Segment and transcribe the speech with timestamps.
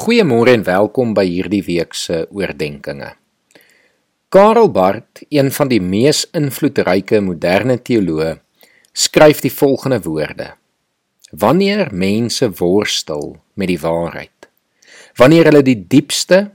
[0.00, 3.18] Goeiemôre en welkom by hierdie week se oordeenkings.
[4.32, 8.30] Karel Barth, een van die mees invloedryke moderne teoloë,
[8.96, 10.48] skryf die volgende woorde:
[11.44, 14.48] Wanneer mense worstel met die waarheid,
[15.20, 16.46] wanneer hulle die diepste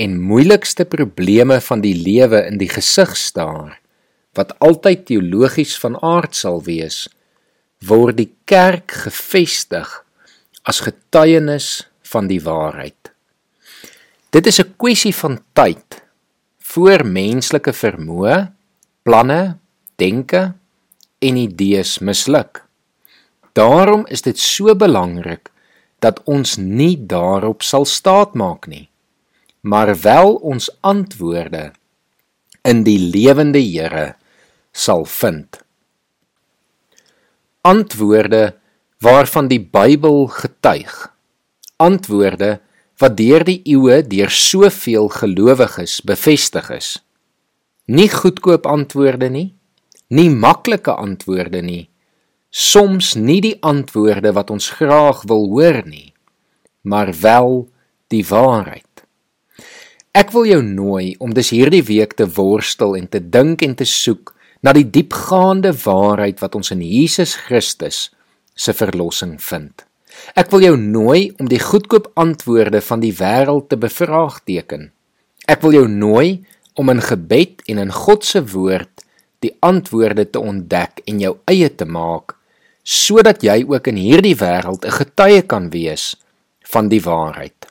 [0.00, 3.82] en moeilikste probleme van die lewe in die gesig staar,
[4.32, 7.04] wat altyd teologies van aard sal wees,
[7.84, 9.98] word die kerk gefestig
[10.64, 11.82] as getuienis
[12.14, 13.12] van die waarheid.
[14.30, 16.02] Dit is 'n kwessie van tyd
[16.58, 18.52] voor menslike vermoë,
[19.02, 19.58] planne,
[19.96, 20.54] denke
[21.18, 22.64] en idees misluk.
[23.52, 25.50] Daarom is dit so belangrik
[25.98, 28.88] dat ons nie daarop sal staatmaak nie,
[29.60, 31.72] maar wel ons antwoorde
[32.62, 34.16] in die lewende Here
[34.72, 35.62] sal vind.
[37.60, 38.56] Antwoorde
[38.98, 41.13] waarvan die Bybel getuig.
[41.76, 42.60] Antwoorde
[43.02, 46.90] wat deur die eeue deur soveel gelowiges bevestig is.
[47.90, 49.48] Nie goedkoop antwoorde nie,
[50.08, 51.88] nie maklike antwoorde nie,
[52.54, 56.14] soms nie die antwoorde wat ons graag wil hoor nie,
[56.82, 57.66] maar wel
[58.14, 59.02] die waarheid.
[60.14, 63.86] Ek wil jou nooi om dus hierdie week te worstel en te dink en te
[63.88, 64.30] soek
[64.62, 68.12] na die diepgaande waarheid wat ons in Jesus Christus
[68.54, 69.82] se verlossing vind.
[70.34, 74.90] Ek wil jou nooi om die goedkoop antwoorde van die wêreld te bevraagteken.
[75.46, 79.04] Ek wil jou nooi om in gebed en in God se woord
[79.44, 82.36] die antwoorde te ontdek en jou eie te maak
[82.84, 86.16] sodat jy ook in hierdie wêreld 'n getuie kan wees
[86.72, 87.66] van die waarheid.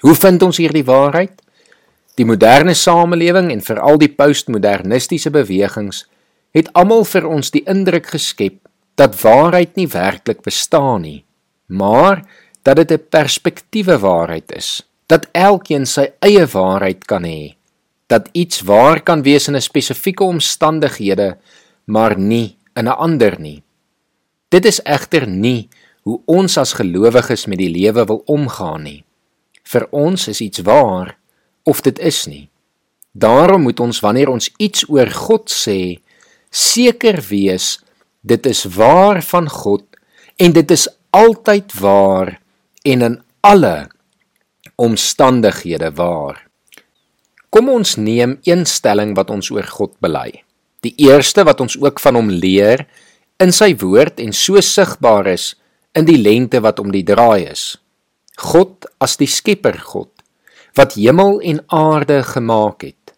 [0.00, 1.40] Hoe vind ons hierdie waarheid?
[2.14, 6.04] Die moderne samelewing en veral die postmodernistiese bewegings
[6.52, 8.60] het almal vir ons die indruk geskep
[8.94, 11.23] dat waarheid nie werklik bestaan nie,
[11.66, 12.24] maar
[12.62, 17.54] dat dit 'n perspektiewe waarheid is, dat elkeen sy eie waarheid kan hê,
[18.06, 21.36] dat iets waar kan wees in 'n spesifieke omstandighede,
[21.84, 23.62] maar nie in 'n ander nie.
[24.48, 25.68] Dit is egter nie
[26.02, 29.04] hoe ons as gelowiges met die lewe wil omgaan nie.
[29.62, 31.16] Vir ons is iets waar
[31.62, 32.48] of dit is nie.
[33.12, 36.00] Daarom moet ons wanneer ons iets oor God sê,
[36.50, 37.80] seker wees
[38.20, 39.84] dit is waar van God
[40.36, 42.40] en dit is altyd waar
[42.82, 43.88] en in alle
[44.74, 46.42] omstandighede waar.
[47.50, 50.42] Kom ons neem een stelling wat ons oor God bely.
[50.82, 52.86] Die eerste wat ons ook van hom leer
[53.42, 55.52] in sy woord en so sigbaar is
[55.94, 57.76] in die lente wat om die draai is.
[58.36, 60.10] God as die skepper God
[60.74, 63.14] wat hemel en aarde gemaak het.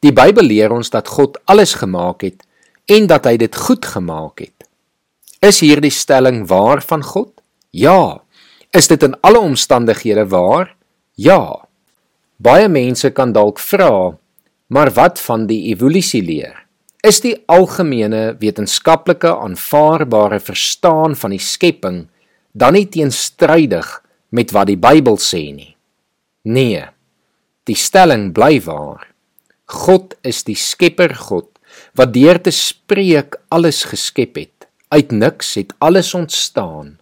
[0.00, 2.46] Die Bybel leer ons dat God alles gemaak het
[2.88, 4.57] en dat hy dit goed gemaak het.
[5.38, 7.30] Is hierdie stelling waar van God?
[7.70, 8.18] Ja.
[8.74, 10.74] Is dit in alle omstandighede waar?
[11.14, 11.68] Ja.
[12.42, 14.18] Baie mense kan dalk vra,
[14.66, 16.56] maar wat van die evolusie leer?
[17.06, 22.08] Is die algemene wetenskaplike aanvaarbare verstaan van die skepping
[22.52, 23.92] dan nie teenstrydig
[24.34, 25.76] met wat die Bybel sê nie?
[26.42, 26.82] Nee.
[27.62, 29.06] Die stelling bly waar.
[29.70, 31.50] God is die skepper God
[31.94, 34.57] wat deur te spreek alles geskep het.
[34.88, 36.96] Uit niks het alles ontstaan.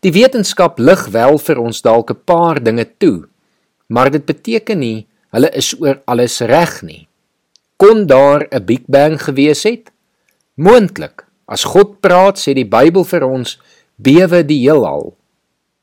[0.00, 3.28] Die wetenskap lig wel vir ons dalk 'n paar dinge toe,
[3.88, 7.08] maar dit beteken nie hulle is oor alles reg nie.
[7.76, 9.90] Kon daar 'n Big Bang gewees het?
[10.54, 11.26] Moontlik.
[11.46, 13.58] As God praat, sê die Bybel vir ons,
[13.96, 15.16] bewe die heelal.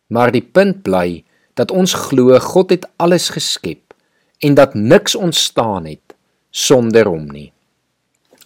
[0.07, 1.23] Maar die punt bly
[1.53, 3.93] dat ons glo God het alles geskep
[4.39, 6.15] en dat niks ontstaan het
[6.51, 7.51] sonder hom nie.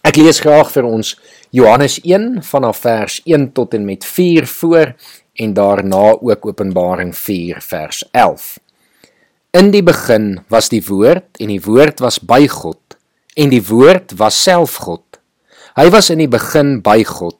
[0.02, 1.12] Ek lees graag vir ons
[1.54, 4.90] Johannes 1 vanaf vers 1 tot en met 4 voor
[5.38, 8.48] en daarna ook Openbaring 4 vers 11.
[9.54, 12.96] In die begin was die woord en die woord was by God
[13.38, 15.04] en die woord was self God.
[15.78, 17.38] Hy was in die begin by God.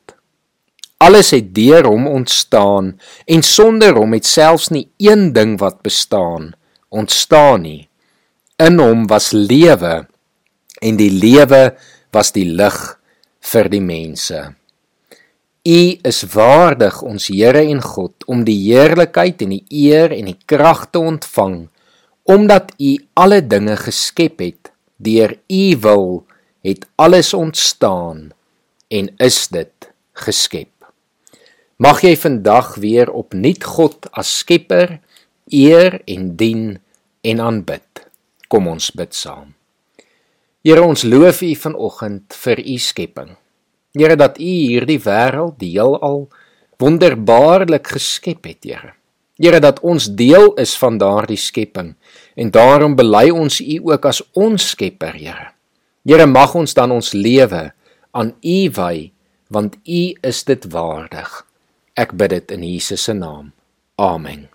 [1.02, 2.94] Alles het deur hom ontstaan
[3.26, 6.52] en sonder hom het selfs nie een ding wat bestaan
[6.94, 7.88] ontstaan nie.
[8.62, 10.04] In hom was lewe
[10.78, 11.72] en die lewe
[12.12, 12.78] was die lig
[13.52, 14.40] vir die mense.
[15.62, 20.38] U is waardig ons Here en God om die heerlikheid en die eer en die
[20.46, 21.68] krag te ontvang
[22.22, 24.70] omdat u alle dinge geskep het
[25.02, 26.26] deur u wil
[26.62, 28.30] het alles ontstaan
[28.88, 30.70] en is dit geskep.
[31.82, 35.00] Mag jy vandag weer opnuut God as skepper
[35.50, 36.78] eer en dien
[37.26, 38.06] en aanbid.
[38.46, 39.54] Kom ons bid saam.
[40.62, 43.32] Here ons loof U vanoggend vir U skepping.
[43.98, 46.28] Here dat U hierdie wêreld, die heelal
[46.78, 48.94] wonderbaarlik geskep het, Here.
[49.42, 51.94] Here dat ons deel is van daardie skepping
[52.38, 55.50] en daarom bely ons U ook as ons Skepper, Here.
[56.06, 57.70] Here mag ons dan ons lewe
[58.12, 59.10] aan U wy
[59.52, 61.42] want U is dit waardig.
[61.98, 63.52] Ek bid dit in Jesus se naam.
[64.00, 64.51] Amen.